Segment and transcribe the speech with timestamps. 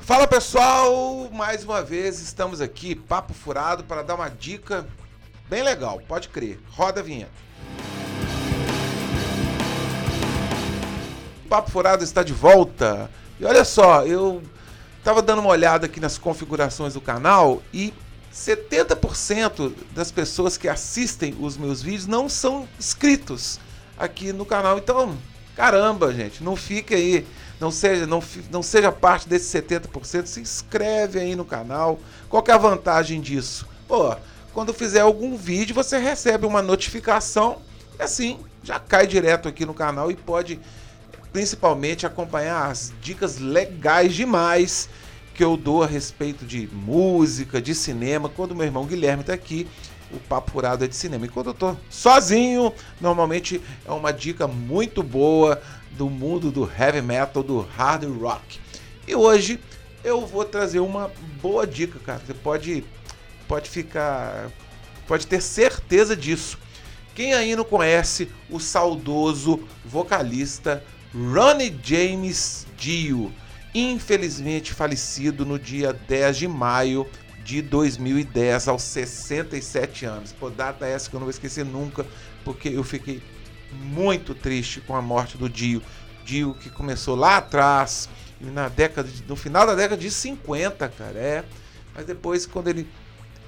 [0.00, 4.86] Fala pessoal, mais uma vez estamos aqui, papo furado, para dar uma dica
[5.48, 6.58] bem legal, pode crer.
[6.70, 7.30] Roda a vinheta.
[11.48, 13.10] Papo Furado está de volta.
[13.38, 14.42] E olha só, eu
[14.98, 17.92] estava dando uma olhada aqui nas configurações do canal e
[18.32, 23.60] 70% das pessoas que assistem os meus vídeos não são inscritos
[23.98, 24.78] aqui no canal.
[24.78, 25.14] Então,
[25.54, 27.26] caramba, gente, não fique aí,
[27.62, 28.20] não seja, não,
[28.50, 32.00] não seja parte desse 70%, se inscreve aí no canal.
[32.28, 33.68] Qual é a vantagem disso?
[33.86, 34.16] Pô,
[34.52, 37.62] quando fizer algum vídeo, você recebe uma notificação
[37.96, 40.58] e assim já cai direto aqui no canal e pode
[41.32, 44.88] principalmente acompanhar as dicas legais demais
[45.32, 49.68] que eu dou a respeito de música, de cinema, quando meu irmão Guilherme está aqui.
[50.12, 51.24] O papo furado é de cinema.
[51.24, 57.02] E quando eu tô sozinho, normalmente é uma dica muito boa do mundo do heavy
[57.02, 58.60] metal, do hard rock.
[59.06, 59.60] E hoje
[60.04, 61.10] eu vou trazer uma
[61.40, 62.20] boa dica, cara.
[62.24, 62.84] Você pode
[63.46, 64.50] pode ficar
[65.06, 66.58] pode ter certeza disso.
[67.14, 70.82] Quem aí não conhece o saudoso vocalista
[71.14, 73.30] Ronnie James Dio,
[73.74, 77.06] infelizmente falecido no dia 10 de maio
[77.44, 80.32] de 2010, aos 67 anos.
[80.32, 82.06] Pô, data essa que eu não vou esquecer nunca,
[82.44, 83.20] porque eu fiquei
[83.72, 85.82] muito triste com a morte do Dio.
[86.24, 88.08] Dio que começou lá atrás,
[88.40, 91.44] na década de, no final da década de 50, cara, é.
[91.94, 92.88] Mas depois quando ele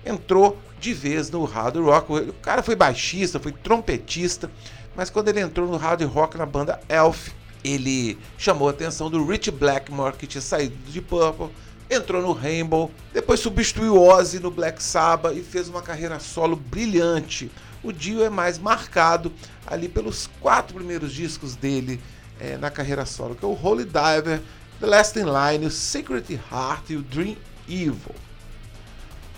[0.05, 4.51] entrou de vez no hard rock, o cara foi baixista, foi trompetista,
[4.95, 7.31] mas quando ele entrou no hard rock na banda Elf,
[7.65, 11.49] ele chamou a atenção do Rich Blackmore, que tinha saído de Purple,
[11.89, 17.51] entrou no Rainbow, depois substituiu Ozzy no Black Sabbath e fez uma carreira solo brilhante.
[17.85, 19.33] O Dio é mais marcado
[19.67, 22.01] ali pelos quatro primeiros discos dele
[22.41, 24.41] é, na carreira solo, que é o Holy Diver,
[24.81, 27.37] The Last in Line, o Secret Heart e o Dream
[27.69, 28.15] Evil.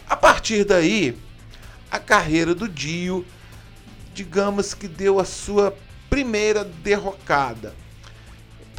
[0.08, 1.18] A partir daí,
[1.90, 3.26] a carreira do Dio,
[4.14, 5.76] digamos que deu a sua
[6.08, 7.74] primeira derrocada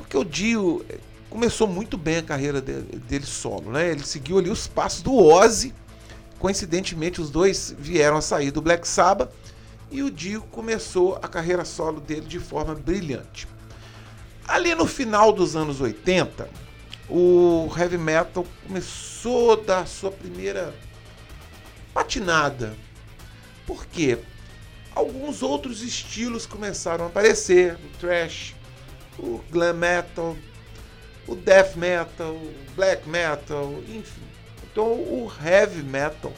[0.07, 0.99] porque o Dio eh,
[1.29, 3.91] começou muito bem a carreira dele, dele solo, né?
[3.91, 5.73] Ele seguiu ali os passos do Ozzy.
[6.39, 9.29] Coincidentemente, os dois vieram a sair do Black Sabbath
[9.89, 13.47] e o Dio começou a carreira solo dele de forma brilhante.
[14.47, 16.49] Ali no final dos anos 80,
[17.09, 20.73] o heavy metal começou a dar sua primeira
[21.93, 22.73] patinada.
[23.65, 24.19] Por quê?
[24.93, 28.55] Alguns outros estilos começaram a aparecer, o thrash,
[29.19, 30.35] o glam metal,
[31.27, 34.23] o death metal, o black metal, enfim.
[34.63, 36.33] Então o heavy metal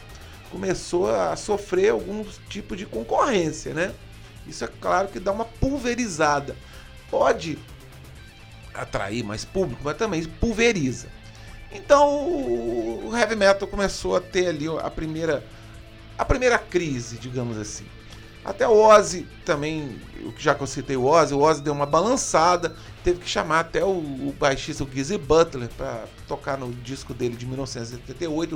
[0.52, 3.94] começou a sofrer algum tipo de concorrência, né?
[4.48, 6.56] Isso é claro que dá uma pulverizada.
[7.10, 7.58] Pode
[8.74, 11.08] atrair mais público, mas também pulveriza.
[11.72, 15.44] Então o heavy metal começou a ter ali a primeira
[16.18, 17.86] a primeira crise, digamos assim.
[18.44, 20.00] Até o Ozzy também,
[20.38, 22.74] já que eu citei o Ozzy, o Ozzy deu uma balançada,
[23.04, 27.36] teve que chamar até o, o baixista o Gizzy Butler para tocar no disco dele
[27.36, 28.56] de 1978,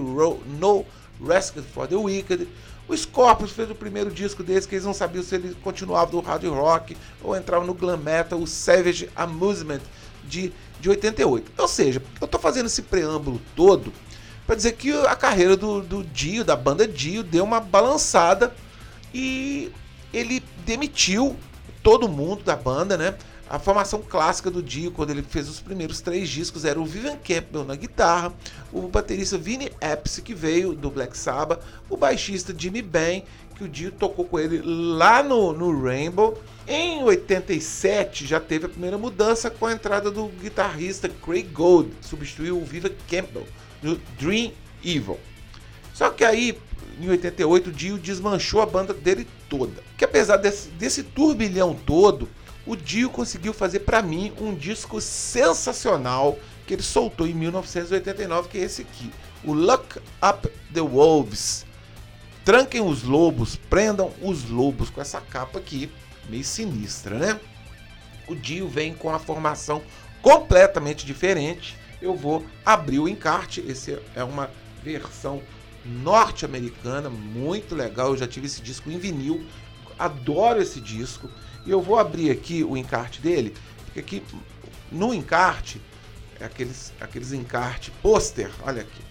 [0.60, 0.86] No
[1.26, 2.48] Rescue for the Wicked.
[2.88, 6.20] O Scorpions fez o primeiro disco deles que eles não sabiam se ele continuava do
[6.20, 9.82] hard rock ou entrava no glam metal, o Savage Amusement
[10.24, 10.52] de,
[10.82, 11.52] de 88.
[11.58, 13.94] Ou seja, eu estou fazendo esse preâmbulo todo
[14.46, 18.54] para dizer que a carreira do, do Dio, da banda Dio, deu uma balançada
[19.14, 19.72] e
[20.14, 21.36] ele demitiu
[21.82, 23.16] todo mundo da banda, né?
[23.50, 27.18] A formação clássica do Dio, quando ele fez os primeiros três discos, era o Vivian
[27.18, 28.34] Campbell na guitarra,
[28.72, 33.26] o baterista Vinnie Appice, que veio do Black Sabbath, o baixista Jimmy Ben,
[33.56, 36.42] que o Dio tocou com ele lá no, no Rainbow.
[36.68, 42.58] Em 87 já teve a primeira mudança com a entrada do guitarrista Craig Gold, substituiu
[42.58, 43.46] o Vivian Campbell
[43.84, 44.52] no Dream
[44.84, 45.20] Evil.
[45.94, 46.58] Só que aí
[47.00, 49.82] em 88, o Dio desmanchou a banda dele toda.
[49.98, 52.30] Que apesar desse, desse turbilhão todo,
[52.66, 58.58] o Dio conseguiu fazer para mim um disco sensacional que ele soltou em 1989, que
[58.58, 59.12] é esse aqui,
[59.44, 61.66] o Look Up the Wolves.
[62.46, 65.90] Tranquem os lobos, prendam os lobos com essa capa aqui,
[66.30, 67.40] meio sinistra, né?
[68.28, 69.82] O Dio vem com a formação
[70.22, 71.78] completamente diferente.
[72.02, 74.50] Eu vou abrir o encarte, esse é uma
[74.82, 75.42] versão
[75.86, 78.10] norte-americana, muito legal.
[78.10, 79.46] Eu já tive esse disco em vinil,
[79.98, 81.30] adoro esse disco.
[81.66, 84.24] E eu vou abrir aqui o encarte dele, porque aqui
[84.92, 85.82] no encarte,
[86.40, 89.02] é aqueles, aqueles encarte pôster, olha aqui.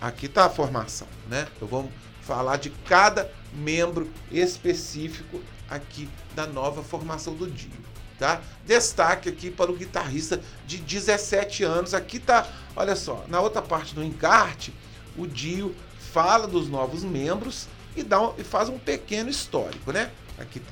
[0.00, 1.46] Aqui está a formação, né?
[1.60, 1.90] Eu vou
[2.22, 7.70] falar de cada membro específico aqui da nova formação do Dio.
[8.18, 8.40] tá?
[8.66, 11.94] Destaque aqui para o guitarrista de 17 anos.
[11.94, 12.46] Aqui tá,
[12.76, 14.74] olha só, na outra parte do encarte,
[15.18, 15.74] o Dio
[16.12, 17.66] fala dos novos membros
[17.96, 20.10] e, dá e faz um pequeno histórico, né?
[20.38, 20.62] Aqui,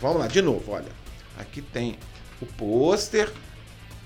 [0.00, 0.90] vamos lá, de novo, olha.
[1.36, 1.98] Aqui tem
[2.40, 3.30] o pôster,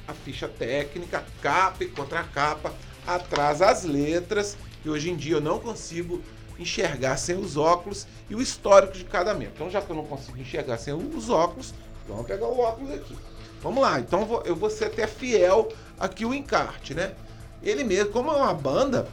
[0.09, 2.73] a ficha técnica, capa e contracapa,
[3.07, 6.23] atrás as letras, que hoje em dia eu não consigo
[6.59, 9.55] enxergar sem os óculos e o histórico de cada membro.
[9.55, 11.75] Então, já que eu não consigo enxergar sem os óculos,
[12.09, 13.17] vamos pegar o óculos aqui.
[13.63, 17.15] Vamos lá, então eu vou ser até fiel aqui o encarte, né?
[17.63, 19.07] Ele mesmo, como é uma banda,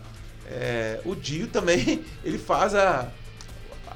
[0.47, 3.11] é, o Dio também ele faz a,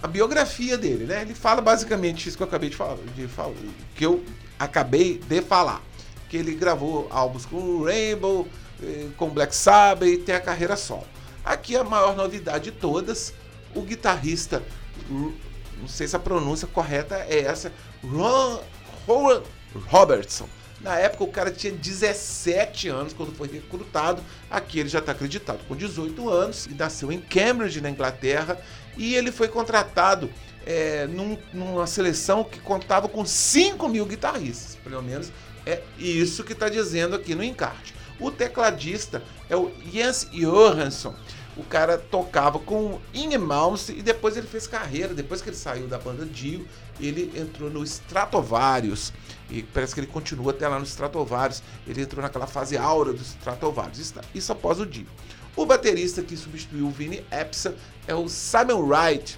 [0.02, 1.22] a biografia dele, né?
[1.22, 3.54] Ele fala basicamente isso que eu acabei de falar, de falar
[3.96, 4.24] que eu
[4.60, 5.82] acabei de falar,
[6.30, 8.48] que ele gravou álbuns com o Rainbow,
[8.84, 11.08] eh, com Black Sabbath e tem a carreira solo.
[11.44, 13.34] Aqui a maior novidade de todas,
[13.74, 14.62] o guitarrista,
[15.10, 17.72] não sei se a pronúncia correta é essa,
[18.04, 18.62] Ron,
[19.08, 19.42] Ron
[19.88, 20.48] Robertson.
[20.84, 24.22] Na época o cara tinha 17 anos quando foi recrutado.
[24.50, 28.60] Aqui ele já está acreditado com 18 anos e nasceu em Cambridge, na Inglaterra.
[28.98, 30.30] E ele foi contratado
[30.66, 34.76] é, num, numa seleção que contava com 5 mil guitarristas.
[34.84, 35.32] Pelo menos
[35.66, 37.94] é isso que está dizendo aqui no encarte.
[38.20, 41.16] O tecladista é o Jens Johansson.
[41.58, 45.14] O cara tocava com Inge Malmsteen e depois ele fez carreira.
[45.14, 46.66] Depois que ele saiu da banda Dio,
[47.00, 49.12] ele entrou no Stratovarius.
[49.52, 51.62] E parece que ele continua até lá no Stratovarius.
[51.86, 54.00] Ele entrou naquela fase aura do Stratovarius.
[54.00, 55.08] Isso, isso após o Dio.
[55.56, 57.76] O baterista que substituiu o Vinny Epsa
[58.08, 59.38] é o Simon Wright.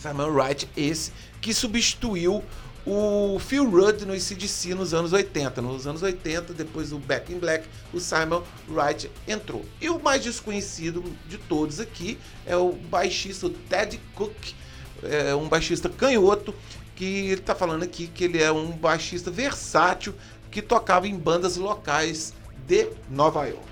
[0.00, 2.44] Simon Wright, esse que substituiu
[2.86, 5.60] o Phil Rudd no ICDC nos anos 80.
[5.60, 9.64] Nos anos 80, depois do Back in Black, o Simon Wright entrou.
[9.80, 14.54] E o mais desconhecido de todos aqui é o baixista Ted Cook,
[15.02, 16.54] é um baixista canhoto,
[16.96, 20.14] que ele está falando aqui que ele é um baixista versátil
[20.50, 22.32] que tocava em bandas locais
[22.66, 23.66] de Nova York.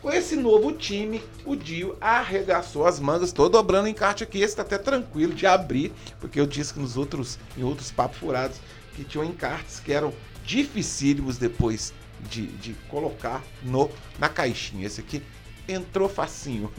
[0.00, 4.38] Com esse novo time, o Dio arregaçou as mangas, estou dobrando encarte aqui.
[4.38, 8.18] Esse está até tranquilo de abrir, porque eu disse que nos outros, em outros papos
[8.18, 8.58] furados
[8.94, 10.12] que tinham encartes que eram
[10.44, 14.86] dificílimos depois de, de colocar no na caixinha.
[14.86, 15.22] Esse aqui
[15.66, 16.70] entrou facinho.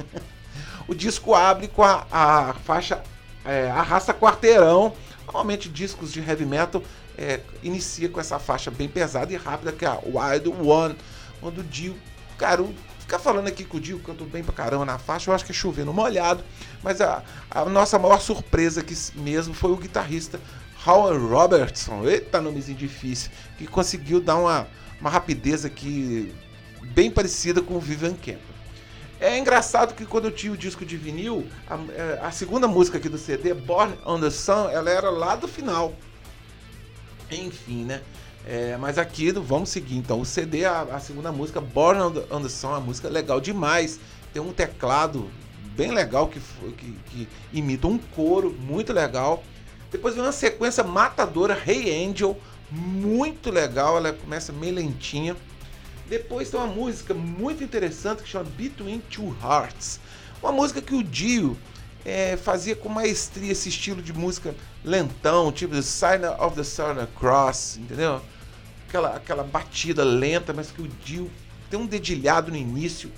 [0.87, 3.03] o disco abre com a, a faixa
[3.43, 4.93] é, Arrasta Quarteirão.
[5.25, 6.81] Normalmente discos de heavy metal
[7.17, 10.95] é, inicia com essa faixa bem pesada e rápida que é a Wild One,
[11.41, 11.95] onde o Dio,
[12.37, 12.73] cara, o
[13.05, 15.51] Ficar falando aqui que o Dio cantou bem pra caramba na faixa, eu acho que
[15.51, 16.43] é chovendo molhado.
[16.81, 20.41] Mas a, a nossa maior surpresa aqui mesmo foi o guitarrista
[20.83, 22.03] Howard Robertson.
[22.03, 23.29] Eita, nomezinho difícil.
[23.59, 24.67] Que conseguiu dar uma,
[24.99, 26.33] uma rapidez aqui
[26.95, 28.54] bem parecida com o Vivian Campbell.
[29.19, 32.97] É engraçado que quando eu tinha o disco de vinil, a, é, a, segunda música
[32.97, 35.93] aqui do CD, Born on the Sun, ela era lá do final.
[37.31, 38.01] Enfim, né?
[38.45, 40.19] É, mas aqui vamos seguir então.
[40.19, 43.39] O CD, a, a segunda música, Born on the, on the Sun, a música legal
[43.39, 43.99] demais.
[44.33, 45.29] Tem um teclado
[45.75, 46.39] bem legal que,
[46.77, 49.43] que, que imita um coro, muito legal.
[49.91, 52.37] Depois vem uma sequência matadora, Hey Angel,
[52.69, 53.97] muito legal.
[53.97, 55.37] Ela começa meio lentinha.
[56.07, 59.99] Depois tem uma música muito interessante que chama Between Two Hearts.
[60.41, 61.57] Uma música que o Dio
[62.03, 64.53] é, fazia com maestria esse estilo de música
[64.83, 68.21] lentão, tipo The Sign of the Southern Cross, entendeu?
[68.95, 71.29] aquela, aquela batida lenta, mas que o Dio
[71.69, 73.11] tem um dedilhado no início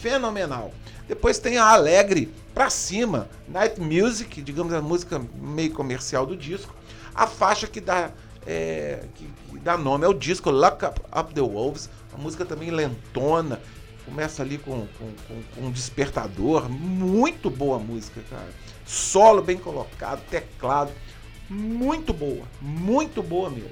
[0.00, 0.72] fenomenal.
[1.08, 6.74] Depois tem a Alegre pra cima, Night Music, digamos a música meio comercial do disco.
[7.14, 8.10] A faixa que dá,
[8.46, 12.70] é, que, que dá nome ao disco, Lock Up, Up the Wolves, uma música também
[12.70, 13.60] lentona,
[14.04, 18.48] começa ali com, com, com, com, um despertador, muito boa música, cara.
[18.84, 20.92] Solo bem colocado, teclado,
[21.48, 23.70] muito boa, muito boa mesmo.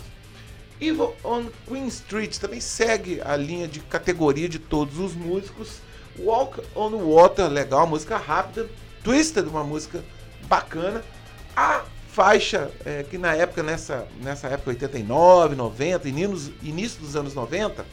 [0.80, 5.80] Evil on Queen Street também segue a linha de categoria de todos os músicos.
[6.18, 8.68] Walk on Water, legal, música rápida.
[9.04, 10.02] Twisted, uma música
[10.48, 11.02] bacana.
[12.12, 17.86] Faixa é, que na época, nessa, nessa época 89, 90, início, início dos anos 90,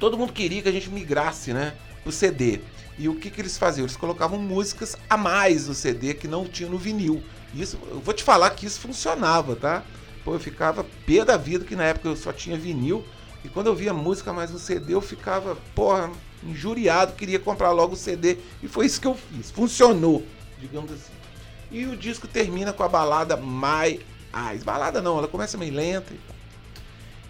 [0.00, 2.60] todo mundo queria que a gente migrasse né, o CD.
[2.98, 3.84] E o que, que eles faziam?
[3.84, 7.22] Eles colocavam músicas a mais no CD que não tinha no vinil.
[7.54, 9.84] Isso, eu vou te falar que isso funcionava, tá?
[10.24, 13.04] Pô, eu ficava pé da vida, que na época eu só tinha vinil.
[13.44, 16.10] E quando eu via música mais no CD, eu ficava, porra,
[16.42, 18.38] injuriado, queria comprar logo o CD.
[18.62, 19.50] E foi isso que eu fiz.
[19.50, 20.24] Funcionou,
[20.58, 21.23] digamos assim.
[21.70, 24.00] E o disco termina com a balada My
[24.50, 24.62] Eyes.
[24.62, 26.12] Balada não, ela começa meio lenta.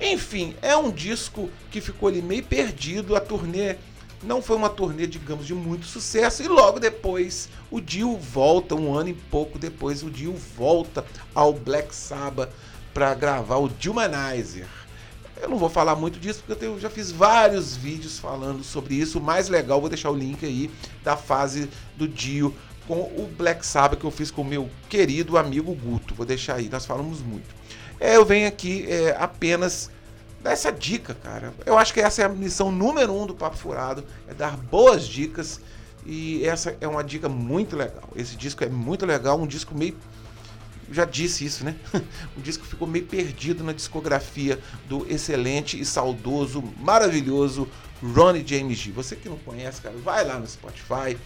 [0.00, 3.16] Enfim, é um disco que ficou ali meio perdido.
[3.16, 3.76] A turnê
[4.22, 6.42] não foi uma turnê, digamos, de muito sucesso.
[6.42, 11.52] E logo depois o Dio volta, um ano e pouco depois, o Dio volta ao
[11.52, 12.50] Black Sabbath
[12.92, 14.66] para gravar o Humanizer.
[15.40, 19.18] Eu não vou falar muito disso porque eu já fiz vários vídeos falando sobre isso.
[19.18, 20.70] O mais legal, vou deixar o link aí
[21.02, 22.54] da fase do Dio
[22.86, 26.14] com o Black Sabbath que eu fiz com o meu querido amigo Guto.
[26.14, 27.54] Vou deixar aí, nós falamos muito.
[27.98, 29.90] É, eu venho aqui é, apenas
[30.42, 31.54] dar essa dica, cara.
[31.64, 35.06] Eu acho que essa é a missão número um do Papo Furado, é dar boas
[35.06, 35.60] dicas.
[36.06, 38.10] E essa é uma dica muito legal.
[38.14, 39.96] Esse disco é muito legal, um disco meio
[40.90, 41.74] já disse isso, né?
[42.36, 47.68] o disco ficou meio perdido na discografia do excelente e saudoso, maravilhoso
[48.02, 48.94] Ronnie James Dio.
[48.94, 51.16] Você que não conhece, cara, vai lá no Spotify,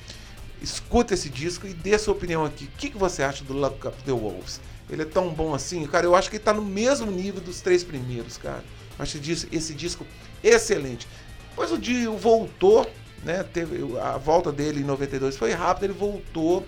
[0.63, 2.65] escuta esse disco e dê sua opinião aqui.
[2.65, 4.61] O que, que você acha do Love Cup The Wolves?
[4.91, 5.87] Ele é tão bom assim?
[5.87, 8.65] Cara, eu acho que ele tá no mesmo nível dos três primeiros, cara.
[8.99, 9.19] Eu acho
[9.53, 10.07] esse disco
[10.43, 11.07] excelente.
[11.51, 12.91] Depois o Dio voltou,
[13.23, 13.43] né?
[13.43, 16.67] Teve, a volta dele em 92 foi rápida, ele voltou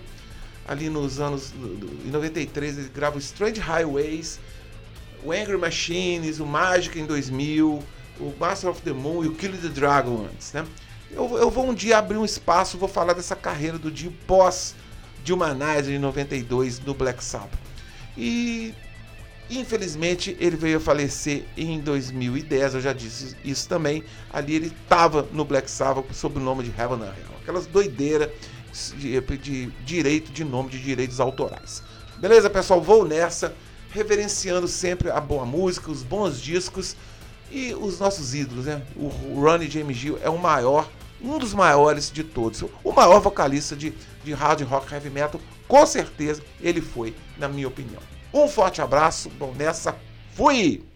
[0.67, 1.53] ali nos anos.
[2.05, 4.39] Em 93 ele grava o Strange Highways,
[5.23, 7.81] o Angry Machines, o Magic em 2000,
[8.19, 10.65] o Master of the Moon e o Kill the Dragon antes, né?
[11.13, 14.75] Eu, eu vou um dia abrir um espaço, vou falar dessa carreira do Dio pós
[15.23, 17.59] Dilmanizer em 92 do Black Sabbath.
[18.17, 18.73] E
[19.49, 24.03] infelizmente ele veio a falecer em 2010, eu já disse isso também.
[24.31, 27.37] Ali ele estava no Black Sabbath sob o nome de Heaven and Hell.
[27.41, 28.29] Aquelas doideiras
[28.97, 31.83] de, de direito de nome de direitos autorais.
[32.17, 32.81] Beleza, pessoal?
[32.81, 33.53] Vou nessa,
[33.91, 36.95] reverenciando sempre a boa música, os bons discos
[37.51, 38.81] e os nossos ídolos, né?
[38.95, 39.07] O
[39.39, 40.89] Ronnie James Dio é o maior,
[41.23, 45.85] um dos maiores de todos, o maior vocalista de, de hard rock heavy metal, com
[45.85, 48.01] certeza ele foi, na minha opinião.
[48.33, 49.95] Um forte abraço, bom nessa,
[50.33, 50.90] fui!